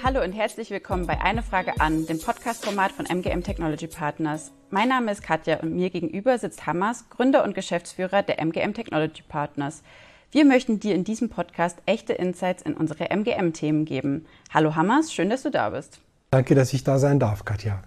Hallo 0.00 0.22
und 0.22 0.30
herzlich 0.30 0.70
willkommen 0.70 1.08
bei 1.08 1.20
Eine 1.20 1.42
Frage 1.42 1.80
an, 1.80 2.06
dem 2.06 2.20
Podcast-Format 2.20 2.92
von 2.92 3.04
MGM 3.06 3.42
Technology 3.42 3.88
Partners. 3.88 4.52
Mein 4.70 4.90
Name 4.90 5.10
ist 5.10 5.24
Katja 5.24 5.58
und 5.58 5.74
mir 5.74 5.90
gegenüber 5.90 6.38
sitzt 6.38 6.68
Hammers, 6.68 7.10
Gründer 7.10 7.42
und 7.42 7.56
Geschäftsführer 7.56 8.22
der 8.22 8.38
MGM 8.38 8.74
Technology 8.74 9.24
Partners. 9.28 9.82
Wir 10.30 10.44
möchten 10.44 10.78
dir 10.78 10.94
in 10.94 11.02
diesem 11.02 11.30
Podcast 11.30 11.78
echte 11.84 12.12
Insights 12.12 12.62
in 12.62 12.74
unsere 12.74 13.10
MGM-Themen 13.10 13.86
geben. 13.86 14.26
Hallo 14.54 14.76
Hammers, 14.76 15.12
schön, 15.12 15.30
dass 15.30 15.42
du 15.42 15.50
da 15.50 15.70
bist. 15.70 16.00
Danke, 16.30 16.54
dass 16.54 16.72
ich 16.72 16.84
da 16.84 17.00
sein 17.00 17.18
darf, 17.18 17.44
Katja. 17.44 17.82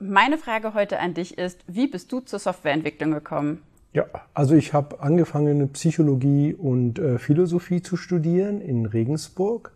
Meine 0.00 0.38
Frage 0.38 0.74
heute 0.74 0.98
an 0.98 1.14
dich 1.14 1.38
ist, 1.38 1.60
wie 1.68 1.86
bist 1.86 2.10
du 2.10 2.18
zur 2.18 2.40
Softwareentwicklung 2.40 3.12
gekommen? 3.12 3.62
Ja, 3.92 4.06
also 4.34 4.56
ich 4.56 4.72
habe 4.72 4.98
angefangen, 4.98 5.72
Psychologie 5.74 6.54
und 6.54 6.98
äh, 6.98 7.18
Philosophie 7.20 7.82
zu 7.82 7.96
studieren 7.96 8.60
in 8.60 8.84
Regensburg. 8.84 9.72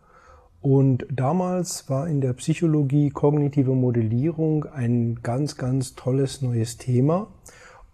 Und 0.60 1.06
damals 1.10 1.88
war 1.88 2.08
in 2.08 2.20
der 2.20 2.32
Psychologie 2.32 3.10
kognitive 3.10 3.74
Modellierung 3.74 4.64
ein 4.64 5.20
ganz, 5.22 5.56
ganz 5.56 5.94
tolles 5.94 6.42
neues 6.42 6.76
Thema. 6.76 7.28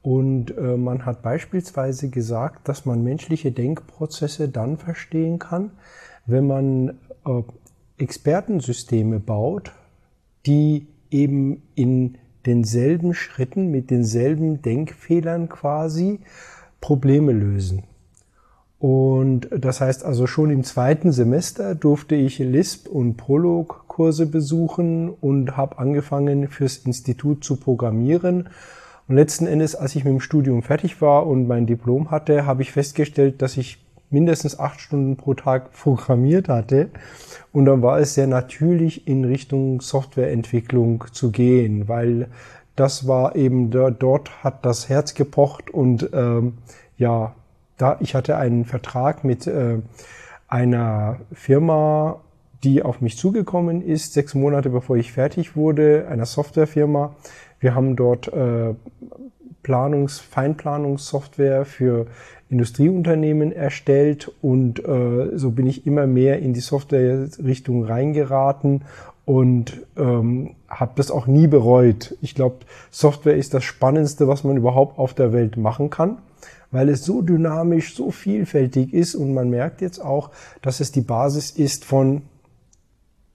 Und 0.00 0.56
äh, 0.56 0.76
man 0.76 1.04
hat 1.06 1.22
beispielsweise 1.22 2.08
gesagt, 2.08 2.68
dass 2.68 2.86
man 2.86 3.04
menschliche 3.04 3.52
Denkprozesse 3.52 4.48
dann 4.48 4.78
verstehen 4.78 5.38
kann, 5.38 5.70
wenn 6.26 6.46
man 6.46 6.98
äh, 7.24 7.42
Expertensysteme 7.98 9.20
baut, 9.20 9.72
die 10.46 10.88
eben 11.10 11.62
in 11.74 12.18
denselben 12.46 13.14
Schritten, 13.14 13.70
mit 13.70 13.90
denselben 13.90 14.62
Denkfehlern 14.62 15.48
quasi 15.48 16.20
Probleme 16.80 17.32
lösen. 17.32 17.84
Und 18.82 19.48
das 19.56 19.80
heißt 19.80 20.04
also 20.04 20.26
schon 20.26 20.50
im 20.50 20.64
zweiten 20.64 21.12
Semester 21.12 21.76
durfte 21.76 22.16
ich 22.16 22.40
Lisp 22.40 22.88
und 22.88 23.16
Prolog 23.16 23.84
Kurse 23.86 24.26
besuchen 24.26 25.08
und 25.08 25.56
habe 25.56 25.78
angefangen 25.78 26.48
fürs 26.48 26.78
Institut 26.78 27.44
zu 27.44 27.54
programmieren. 27.54 28.48
Und 29.06 29.14
letzten 29.14 29.46
Endes, 29.46 29.76
als 29.76 29.94
ich 29.94 30.02
mit 30.02 30.14
dem 30.14 30.20
Studium 30.20 30.64
fertig 30.64 31.00
war 31.00 31.28
und 31.28 31.46
mein 31.46 31.66
Diplom 31.66 32.10
hatte, 32.10 32.44
habe 32.44 32.62
ich 32.62 32.72
festgestellt, 32.72 33.40
dass 33.40 33.56
ich 33.56 33.78
mindestens 34.10 34.58
acht 34.58 34.80
Stunden 34.80 35.16
pro 35.16 35.34
Tag 35.34 35.72
programmiert 35.72 36.48
hatte. 36.48 36.90
Und 37.52 37.66
dann 37.66 37.82
war 37.82 38.00
es 38.00 38.14
sehr 38.14 38.26
natürlich, 38.26 39.06
in 39.06 39.24
Richtung 39.24 39.80
Softwareentwicklung 39.80 41.04
zu 41.12 41.30
gehen, 41.30 41.86
weil 41.86 42.26
das 42.74 43.06
war 43.06 43.36
eben 43.36 43.70
dort 43.70 44.42
hat 44.42 44.66
das 44.66 44.88
Herz 44.88 45.14
gepocht 45.14 45.70
und 45.70 46.10
ähm, 46.12 46.54
ja, 46.98 47.36
da 47.82 47.96
ich 48.00 48.14
hatte 48.14 48.36
einen 48.36 48.64
Vertrag 48.64 49.24
mit 49.24 49.46
äh, 49.46 49.78
einer 50.46 51.16
Firma, 51.32 52.20
die 52.62 52.82
auf 52.82 53.00
mich 53.00 53.18
zugekommen 53.18 53.82
ist, 53.82 54.12
sechs 54.12 54.34
Monate 54.34 54.70
bevor 54.70 54.96
ich 54.96 55.12
fertig 55.12 55.56
wurde, 55.56 56.06
einer 56.08 56.26
Softwarefirma. 56.26 57.16
Wir 57.58 57.74
haben 57.74 57.96
dort 57.96 58.28
äh, 58.28 58.74
Planungs-, 59.64 60.20
Feinplanungssoftware 60.20 61.64
für 61.64 62.06
Industrieunternehmen 62.50 63.50
erstellt 63.50 64.30
und 64.42 64.84
äh, 64.84 65.36
so 65.36 65.50
bin 65.50 65.66
ich 65.66 65.86
immer 65.86 66.06
mehr 66.06 66.38
in 66.38 66.52
die 66.52 66.60
Software-Richtung 66.60 67.84
reingeraten 67.84 68.82
und 69.24 69.80
ähm, 69.96 70.54
habe 70.68 70.92
das 70.96 71.10
auch 71.10 71.26
nie 71.26 71.46
bereut. 71.46 72.16
Ich 72.20 72.34
glaube, 72.34 72.56
Software 72.90 73.36
ist 73.36 73.54
das 73.54 73.64
Spannendste, 73.64 74.28
was 74.28 74.44
man 74.44 74.56
überhaupt 74.56 74.98
auf 74.98 75.14
der 75.14 75.32
Welt 75.32 75.56
machen 75.56 75.90
kann, 75.90 76.18
weil 76.70 76.88
es 76.88 77.04
so 77.04 77.22
dynamisch, 77.22 77.94
so 77.94 78.10
vielfältig 78.10 78.92
ist 78.92 79.14
und 79.14 79.34
man 79.34 79.50
merkt 79.50 79.80
jetzt 79.80 80.00
auch, 80.00 80.30
dass 80.62 80.80
es 80.80 80.92
die 80.92 81.00
Basis 81.00 81.50
ist 81.50 81.84
von 81.84 82.22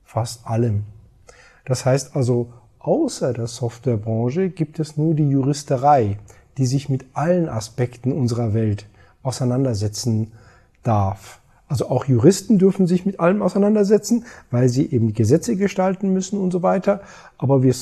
fast 0.04 0.48
allem. 0.48 0.84
Das 1.66 1.86
heißt 1.86 2.16
also, 2.16 2.54
außer 2.80 3.34
der 3.34 3.48
Softwarebranche 3.48 4.50
gibt 4.50 4.80
es 4.80 4.98
nur 4.98 5.14
die 5.14 5.30
Juristerei, 5.30 6.18
die 6.58 6.66
sich 6.66 6.90
mit 6.90 7.06
allen 7.14 7.50
Aspekten 7.50 8.12
unserer 8.12 8.54
Welt 8.54 8.88
auseinandersetzen 9.22 10.32
darf. 10.84 11.42
Also 11.68 11.90
auch 11.90 12.06
Juristen 12.06 12.60
dürfen 12.60 12.88
sich 12.88 13.06
mit 13.06 13.20
allem 13.20 13.42
auseinandersetzen, 13.42 14.26
weil 14.52 14.70
sie 14.70 14.90
eben 14.90 15.14
Gesetze 15.14 15.58
gestalten 15.58 16.14
müssen 16.14 16.40
und 16.40 16.52
so 16.52 16.64
weiter. 16.64 17.02
Aber 17.38 17.62
wir 17.62 17.74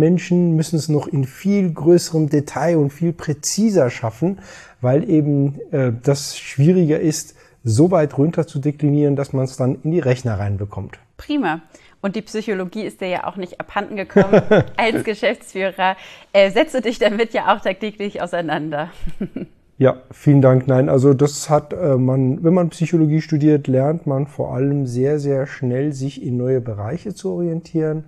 Softwaremenschen 0.00 0.56
müssen 0.56 0.76
es 0.76 0.88
noch 0.88 1.06
in 1.06 1.24
viel 1.24 1.72
größerem 1.72 2.28
Detail 2.28 2.78
und 2.78 2.90
viel 2.90 3.12
präziser 3.12 3.90
schaffen, 3.90 4.40
weil 4.80 5.08
eben 5.08 5.60
äh, 5.72 5.92
das 6.02 6.38
schwieriger 6.38 6.98
ist, 6.98 7.36
so 7.62 7.90
weit 7.90 8.16
runter 8.16 8.46
zu 8.46 8.58
deklinieren, 8.58 9.16
dass 9.16 9.34
man 9.34 9.44
es 9.44 9.56
dann 9.56 9.78
in 9.82 9.90
die 9.90 9.98
Rechner 9.98 10.38
reinbekommt. 10.38 10.98
Prima. 11.18 11.60
Und 12.00 12.16
die 12.16 12.22
Psychologie 12.22 12.84
ist 12.84 13.02
dir 13.02 13.08
ja 13.08 13.26
auch 13.26 13.36
nicht 13.36 13.60
abhanden 13.60 13.96
gekommen 13.96 14.42
als 14.78 15.04
Geschäftsführer. 15.04 15.96
Äh, 16.32 16.50
setze 16.50 16.80
dich 16.80 16.98
damit 16.98 17.34
ja 17.34 17.54
auch 17.54 17.60
tagtäglich 17.60 18.22
auseinander. 18.22 18.90
Ja, 19.80 19.96
vielen 20.10 20.42
Dank. 20.42 20.66
Nein, 20.66 20.90
also 20.90 21.14
das 21.14 21.48
hat 21.48 21.72
äh, 21.72 21.96
man, 21.96 22.44
wenn 22.44 22.52
man 22.52 22.68
Psychologie 22.68 23.22
studiert, 23.22 23.66
lernt 23.66 24.06
man 24.06 24.26
vor 24.26 24.52
allem 24.52 24.86
sehr, 24.86 25.18
sehr 25.18 25.46
schnell, 25.46 25.94
sich 25.94 26.22
in 26.22 26.36
neue 26.36 26.60
Bereiche 26.60 27.14
zu 27.14 27.30
orientieren. 27.30 28.04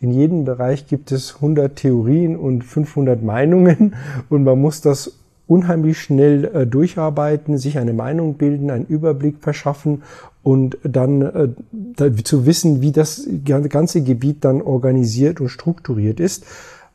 In 0.00 0.10
jedem 0.10 0.44
Bereich 0.44 0.88
gibt 0.88 1.12
es 1.12 1.36
100 1.36 1.76
Theorien 1.76 2.34
und 2.34 2.64
500 2.64 3.22
Meinungen 3.22 3.94
und 4.30 4.42
man 4.42 4.60
muss 4.60 4.80
das 4.80 5.20
unheimlich 5.46 6.00
schnell 6.00 6.44
äh, 6.44 6.66
durcharbeiten, 6.66 7.56
sich 7.56 7.78
eine 7.78 7.92
Meinung 7.92 8.34
bilden, 8.34 8.68
einen 8.72 8.86
Überblick 8.86 9.36
verschaffen 9.38 10.02
und 10.42 10.76
dann 10.82 11.22
äh, 11.22 11.48
da, 11.70 12.12
zu 12.16 12.46
wissen, 12.46 12.80
wie 12.80 12.90
das 12.90 13.28
ganze 13.44 14.02
Gebiet 14.02 14.44
dann 14.44 14.60
organisiert 14.60 15.40
und 15.40 15.50
strukturiert 15.50 16.18
ist. 16.18 16.44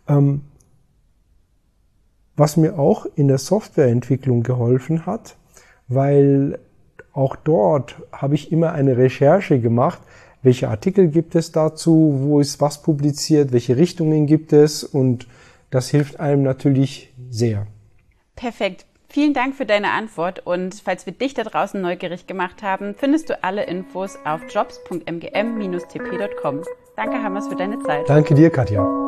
Ähm, 0.09 0.41
was 2.37 2.55
mir 2.55 2.79
auch 2.79 3.05
in 3.15 3.27
der 3.27 3.39
Softwareentwicklung 3.39 4.43
geholfen 4.43 5.05
hat, 5.05 5.35
weil 5.87 6.59
auch 7.11 7.35
dort 7.35 7.95
habe 8.11 8.35
ich 8.35 8.51
immer 8.51 8.73
eine 8.73 8.95
Recherche 8.95 9.59
gemacht, 9.59 9.99
welche 10.43 10.69
Artikel 10.69 11.07
gibt 11.07 11.33
es 11.35 11.51
dazu, 11.51 12.19
wo 12.21 12.39
ist 12.39 12.61
was 12.61 12.83
publiziert, 12.83 13.51
welche 13.51 13.75
Richtungen 13.75 14.27
gibt 14.27 14.53
es 14.53 14.83
und 14.83 15.27
das 15.71 15.89
hilft 15.89 16.19
einem 16.19 16.43
natürlich 16.43 17.11
sehr. 17.29 17.65
Perfekt. 18.35 18.85
Vielen 19.09 19.33
Dank 19.33 19.55
für 19.55 19.65
deine 19.65 19.91
Antwort 19.91 20.45
und 20.45 20.75
falls 20.75 21.07
wir 21.07 21.13
dich 21.13 21.33
da 21.33 21.43
draußen 21.43 21.81
neugierig 21.81 22.27
gemacht 22.27 22.61
haben, 22.61 22.93
findest 22.95 23.29
du 23.29 23.41
alle 23.43 23.63
Infos 23.63 24.19
auf 24.25 24.41
jobs.mgm-tp.com. 24.53 26.61
Danke, 26.95 27.23
Hammers, 27.23 27.47
für 27.47 27.55
deine 27.55 27.79
Zeit. 27.79 28.07
Danke 28.07 28.35
dir, 28.35 28.49
Katja. 28.49 29.06